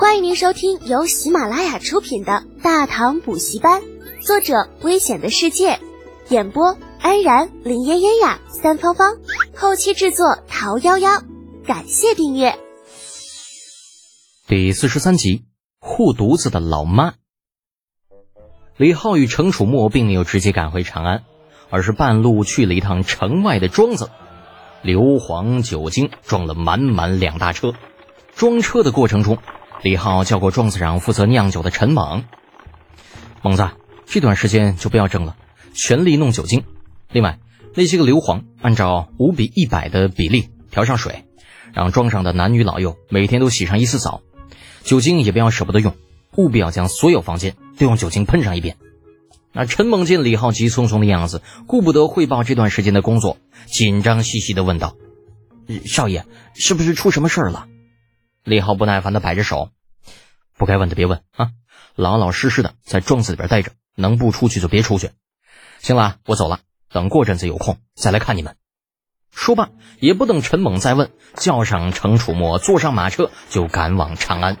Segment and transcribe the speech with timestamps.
[0.00, 3.82] 欢迎您收听由喜马拉雅出品的《大唐补习班》，
[4.26, 5.78] 作者：危险的世界，
[6.30, 9.18] 演播：安然、林嫣嫣呀、三芳芳，
[9.54, 11.22] 后期制作：桃夭夭。
[11.66, 12.58] 感谢订阅。
[14.48, 15.44] 第四十三集，
[15.80, 17.12] 护犊子的老妈。
[18.78, 21.24] 李浩与程楚墨并没有直接赶回长安，
[21.68, 24.08] 而是半路去了一趟城外的庄子，
[24.80, 27.74] 硫磺、酒精装了满满两大车。
[28.34, 29.36] 装车的过程中，
[29.82, 32.24] 李浩叫过庄子上负责酿酒的陈猛
[33.42, 33.70] ：“猛子，
[34.04, 35.36] 这段时间就不要蒸了，
[35.72, 36.64] 全力弄酒精。
[37.10, 37.38] 另外，
[37.74, 41.24] 那些个硫磺按照五比一百的比例调上水，
[41.72, 44.20] 让庄上的男女老幼每天都洗上一次澡。
[44.82, 45.96] 酒精也不要舍不得用，
[46.36, 48.76] 务必要将所有房间都用酒精喷上一遍。”
[49.52, 54.94] 那陈猛见李浩急匆匆的样子，顾不得汇报这段时间的工作，紧张兮兮的问道
[55.86, 57.66] ：“少爷，是不是出什么事儿了？”
[58.44, 59.70] 李浩不耐烦的摆着手
[60.56, 61.50] ：“不该问的别问啊，
[61.94, 65.10] 老老实实的在庄子里边待着，能不出去就别出去。
[65.80, 66.60] 行了，我走了，
[66.90, 68.56] 等过阵子有空再来看你们。”
[69.30, 69.68] 说罢，
[70.00, 74.56] 也不等陈猛再问，叫上程楚墨，坐上马车就赶往长安。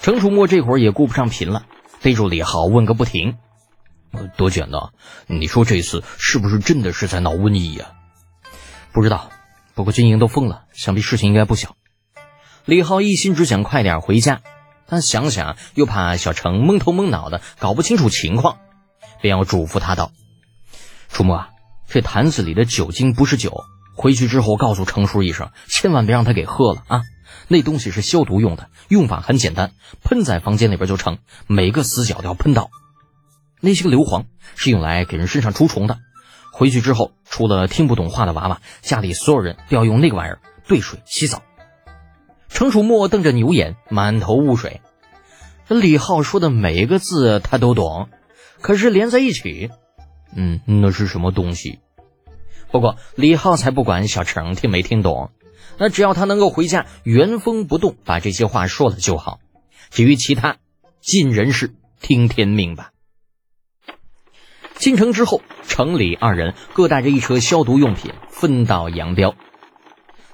[0.00, 1.66] 程楚墨这会儿也顾不上贫了，
[2.00, 3.36] 逮住李浩问个不停
[4.36, 4.90] ：“多卷呢？
[5.26, 7.92] 你说这次是不是真的是在闹瘟疫呀？”
[8.92, 9.30] 不知道，
[9.74, 11.74] 不过军营都封了，想必事情应该不小。
[12.68, 14.42] 李浩一心只想快点回家，
[14.86, 18.58] 但想想又怕小程蒙头蒙脑的搞不清楚情况，
[19.22, 20.12] 便要嘱咐他道
[21.08, 21.48] ：“楚墨啊，
[21.86, 23.64] 这坛子里的酒精不是酒，
[23.96, 27.00] 回去之后告诉程叔一声，千万别让他给喝了啊！
[27.48, 29.72] 那东西是消毒用的，用法很简单，
[30.04, 31.16] 喷在房间里边就成，
[31.46, 32.68] 每个死角都要喷到。
[33.62, 35.96] 那些个硫磺是用来给人身上除虫的，
[36.52, 41.40] 回去之后除了听不懂话的娃娃，家里所有人都要用那个玩意儿兑水洗澡。”
[42.48, 44.80] 程楚墨瞪着牛眼，满头雾水。
[45.68, 48.08] 这李浩说的每一个字他都懂，
[48.60, 49.70] 可是连在一起，
[50.34, 51.78] 嗯，那是什么东西？
[52.70, 55.30] 不过李浩才不管小程听没听懂，
[55.78, 59.40] 那只要他能够回家原封不动把这些话说了就好。
[59.90, 60.56] 至于其他，
[61.00, 62.90] 尽人事，听天命吧。
[64.74, 69.34] 进城之后，程李二人各带着一车消毒用品，分道扬镳。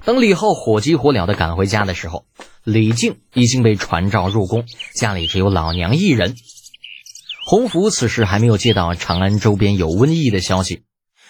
[0.05, 2.27] 等李浩火急火燎的赶回家的时候，
[2.63, 6.37] 李靖已经被传召入宫，家里只有老娘一人。
[7.47, 10.83] 洪福此时还没有接到长安周边有瘟疫的消息，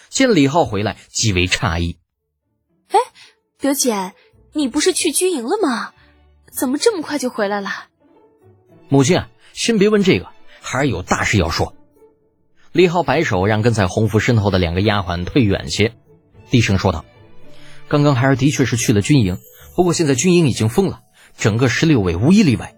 [0.09, 1.97] 见李浩回来，极为诧异。
[2.89, 2.99] 哎，
[3.59, 4.13] 德姐，
[4.53, 5.93] 你不是去军营了吗？
[6.51, 7.69] 怎么这么快就回来了？
[8.89, 10.27] 母亲啊，先别问这个，
[10.61, 11.75] 还是有大事要说。
[12.73, 15.93] 李浩摆手，让跟在洪福身后的两个丫鬟退远些，
[16.49, 17.05] 低声说道。
[17.87, 19.37] 刚刚孩儿的确是去了军营，
[19.75, 21.01] 不过现在军营已经封了，
[21.37, 22.75] 整个十六位无一例外。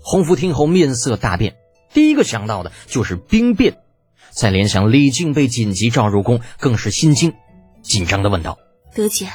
[0.00, 1.56] 洪福听后面色大变，
[1.94, 3.78] 第一个想到的就是兵变，
[4.30, 7.32] 再联想李靖被紧急召入宫，更是心惊，
[7.82, 8.58] 紧张的问道
[8.94, 9.28] ：“德姐，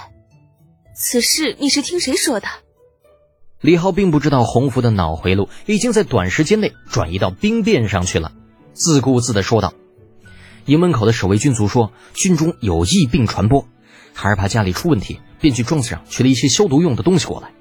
[0.96, 2.48] 此事你是听谁说的？”
[3.62, 8.32] 李浩并不知道洪福的脑回路已经在短时间内转移到兵变上去了，
[8.74, 9.74] 自顾自的说道
[10.66, 13.68] ：“营门口的守卫军卒说，军中有疫病传播。”
[14.14, 17.52] 孩儿怕家里出问题，便去庄子上取了一些消毒用的东西过来。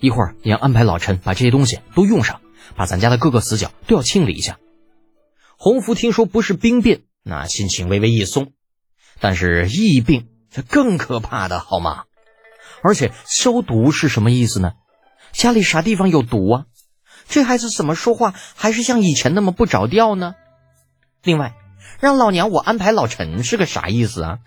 [0.00, 2.40] 一会儿也要安排老陈把这些东西都用上，
[2.76, 4.58] 把咱家的各个死角都要清理一下。
[5.56, 8.52] 洪福听说不是兵变，那心情微微一松。
[9.20, 12.04] 但是疫病这更可怕的好吗？
[12.82, 14.74] 而且消毒是什么意思呢？
[15.32, 16.66] 家里啥地方有毒啊？
[17.26, 20.34] 这孩子怎么说话还是像以前那么不着调呢？
[21.22, 21.54] 另外，
[21.98, 24.38] 让老娘我安排老陈是个啥意思啊？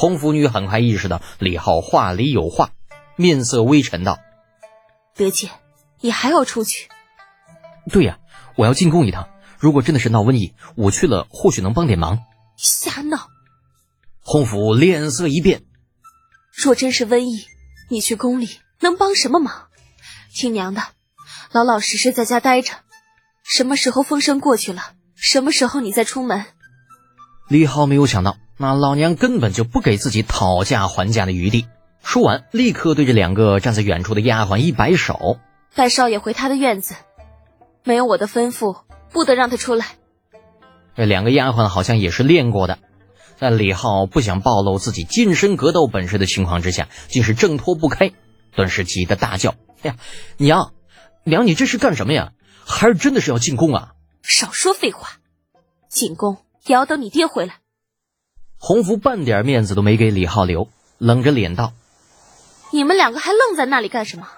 [0.00, 2.70] 红福女很快意识到李浩话里有话，
[3.16, 4.20] 面色微沉道
[5.16, 5.50] ：“德姐，
[5.98, 6.88] 你还要出去
[7.90, 8.20] ？”“对呀，
[8.54, 9.28] 我要进宫一趟。
[9.58, 12.20] 如果真的是闹瘟疫，我去了或许能帮点忙。
[12.56, 13.26] ”“瞎闹！”
[14.22, 15.64] 红福脸色一变。
[16.54, 17.48] “若真是瘟疫，
[17.90, 19.66] 你去宫里能帮什么忙？
[20.32, 20.82] 听娘的，
[21.50, 22.72] 老老实实在家待着。
[23.42, 26.44] 什么时候风声过去了，什么时候你再出门。”
[27.50, 28.36] 李浩没有想到。
[28.60, 31.66] 那老娘根本就不给自己讨价还价的余地。
[32.02, 35.38] 说完，立刻对着两个站在远处的丫鬟一摆手
[35.74, 36.96] ：“带少爷回他的院子，
[37.84, 38.82] 没有我的吩咐，
[39.12, 39.86] 不得让他出来。”
[40.96, 42.78] 这两个丫鬟好像也是练过的，
[43.36, 48.10] 在李浩不想暴露自己近身格斗本事的情况之下，竟是挣脱不开，
[48.56, 49.96] 顿时急得大叫：“哎呀，
[50.36, 50.72] 娘，
[51.22, 52.32] 娘，你这是干什么呀？
[52.64, 55.18] 孩儿真的是要进宫啊！”少说废话，
[55.88, 57.57] 进宫也要等你爹回来。
[58.58, 60.68] 洪福半点面子都没给李浩留，
[60.98, 61.72] 冷着脸道
[62.72, 64.28] ：“你们两个还愣在那里干什么？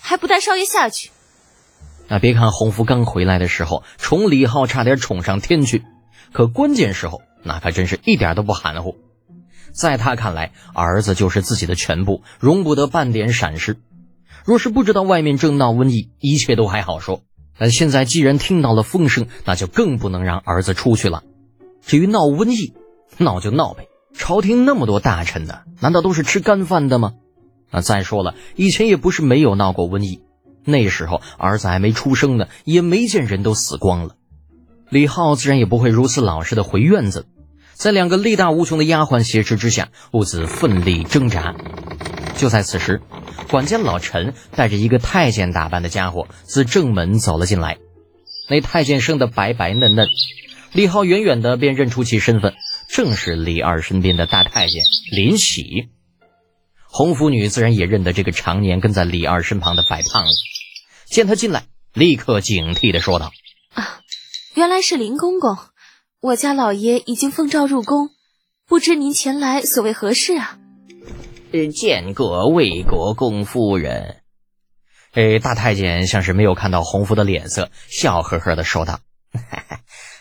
[0.00, 1.10] 还不带少爷下去？
[2.08, 5.84] 那别看洪福刚回来的时候宠李浩差点宠上天去，
[6.32, 8.96] 可关键时候那可真是一点都不含糊。
[9.72, 13.76] 在他看来，儿子就是自己的全部，容不得半点闪失。
[14.44, 17.22] 若是不知道外面正闹瘟疫，一切都还好说。
[17.56, 21.22] 但现在既然听到了风声，那就更不能让儿子出去了。
[21.86, 22.74] 至于闹瘟疫，
[23.18, 23.88] 闹就闹呗。
[24.14, 27.14] 朝廷那么多大臣呢，难道都是吃干饭的吗？
[27.70, 30.22] 啊，再说了，以前也不是没有闹过瘟疫。
[30.64, 34.16] 那时候儿子还没出生呢，也没见人都死光了。
[34.88, 37.26] 李浩自然也不会如此老实的回院子，
[37.74, 41.54] 在两个力大无穷的丫鬟挟持之下，兀自奋力挣扎。
[42.36, 43.00] 就在此时，
[43.48, 47.78] 管家老陈带着一个太监打扮的家伙自正门走了进来。
[48.48, 50.08] 那太监生得白白嫩嫩，
[50.72, 52.54] 李浩远远的便认出其身份，
[52.92, 54.82] 正是李二身边的大太监
[55.12, 55.88] 林喜。
[56.88, 60.32] 红拂女自然也认得这个常年跟在李二身旁的白胖子。
[61.06, 63.30] 见他进来，立刻警惕的说道
[63.74, 64.00] ：“啊，
[64.54, 65.56] 原来是林公公，
[66.20, 68.10] 我家老爷已经奉诏入宫，
[68.66, 70.58] 不知您前来所为何事啊
[71.72, 74.22] ？”“见过魏国公夫人。”
[75.14, 78.98] 哎，大太监像是没有看到洪福的脸色，笑呵呵的说道：“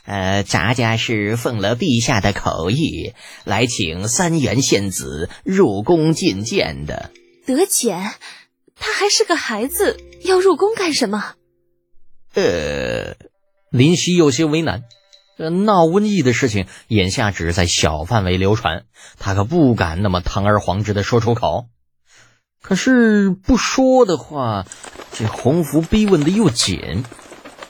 [0.09, 3.13] 呃，咱家是奉了陛下的口谕，
[3.43, 7.11] 来请三元县子入宫觐见的。”
[7.45, 8.11] 德简。
[8.75, 11.35] 他还是个孩子，要入宫干什么？
[12.33, 13.17] 呃，
[13.69, 14.83] 林夕有些为难。
[15.37, 18.85] 这闹瘟疫的事情，眼下只是在小范围流传，
[19.19, 21.67] 他可不敢那么堂而皇之的说出口。
[22.61, 24.65] 可是不说的话，
[25.11, 27.03] 这洪福逼问的又紧。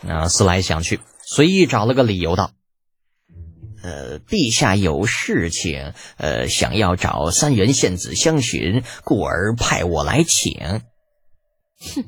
[0.07, 1.01] 啊思来想去，
[1.31, 2.53] 随意找了个理由道
[3.83, 10.81] ：“呃，陛下有事情，呃，想要找三原县子相询，故而派我来请。”
[11.93, 12.03] 哼，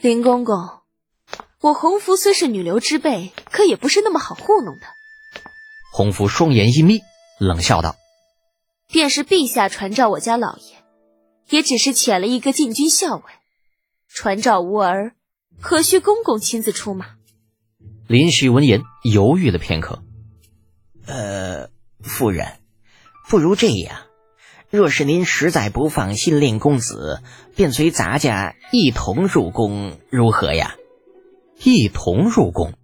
[0.00, 0.56] 林公公，
[1.60, 4.86] 我洪福虽是女流之辈，可也不是那么好糊弄的。
[5.92, 7.02] 洪福双眼一眯，
[7.38, 7.96] 冷笑道
[8.88, 10.82] ：“便是陛下传召我家老爷，
[11.50, 13.22] 也只是遣了一个禁军校尉，
[14.08, 15.12] 传召无儿，
[15.60, 17.15] 何须公公亲自出马？”
[18.08, 20.00] 林旭闻言犹豫了片刻，
[21.06, 21.70] 呃，
[22.04, 22.60] 夫人，
[23.28, 23.96] 不如这样。
[24.70, 27.20] 若是您实在不放心令公子，
[27.56, 30.76] 便随咱家一同入宫，如何呀？
[31.60, 32.74] 一同入宫。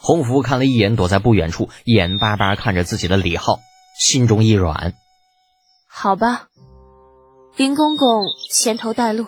[0.00, 3.58] 洪福看了一眼躲在不远处、眼巴巴看着自己的李浩，
[3.98, 4.94] 心中一软。
[5.86, 6.48] 好吧，
[7.56, 9.26] 林公公前头带路。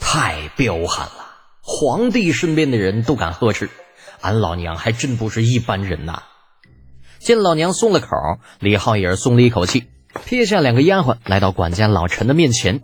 [0.00, 1.26] 太彪悍了！
[1.60, 3.70] 皇帝身边的人都敢呵斥，
[4.22, 6.22] 俺老娘还真不是一般人呐！
[7.18, 8.08] 见老娘松了口，
[8.60, 9.84] 李浩也是松了一口气。
[10.24, 12.82] 撇下两个丫鬟，来到管家老陈的面前。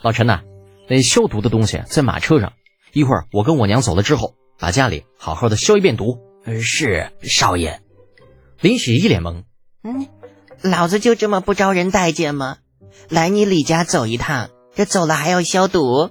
[0.00, 0.40] 老陈呐，
[0.88, 2.52] 那消毒的东西在马车上，
[2.92, 6.18] 一会儿我跟我娘走了之后，把家里好好的消一遍毒。
[6.60, 7.80] 是少爷。
[8.60, 9.44] 林喜一脸懵。
[9.84, 10.08] 嗯，
[10.62, 12.58] 老子就这么不招人待见吗？
[13.08, 16.10] 来你李家走一趟，这走了还要消毒？